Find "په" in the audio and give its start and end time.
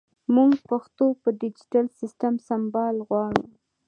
1.21-1.29